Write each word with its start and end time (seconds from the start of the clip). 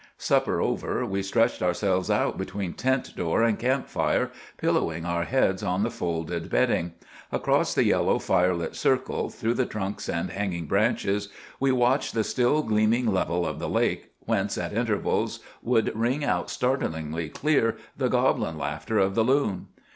Supper 0.17 0.59
over, 0.59 1.05
we 1.05 1.21
stretched 1.21 1.61
ourselves 1.61 2.09
out 2.09 2.35
between 2.35 2.73
tent 2.73 3.15
door 3.15 3.43
and 3.43 3.59
camp 3.59 3.87
fire, 3.87 4.31
pillowing 4.57 5.05
our 5.05 5.25
heads 5.25 5.61
on 5.61 5.83
the 5.83 5.91
folded 5.91 6.49
bedding. 6.49 6.93
Across 7.31 7.75
the 7.75 7.83
yellow, 7.83 8.17
fire 8.17 8.55
lit 8.55 8.75
circle, 8.75 9.29
through 9.29 9.53
the 9.53 9.67
trunks 9.67 10.09
and 10.09 10.31
hanging 10.31 10.65
branches, 10.65 11.29
we 11.59 11.71
watched 11.71 12.15
the 12.15 12.23
still, 12.23 12.63
gleaming 12.63 13.05
level 13.13 13.45
of 13.45 13.59
the 13.59 13.69
lake, 13.69 14.09
whence 14.21 14.57
at 14.57 14.73
intervals 14.73 15.39
would 15.61 15.95
ring 15.95 16.25
out 16.25 16.49
startlingly 16.49 17.29
clear 17.29 17.77
the 17.95 18.09
goblin 18.09 18.57
laughter 18.57 18.97
of 18.97 19.13
the 19.13 19.23
loon. 19.23 19.67